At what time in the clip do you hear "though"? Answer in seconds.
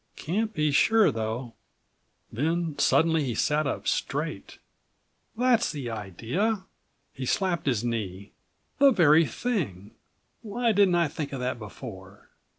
1.11-1.53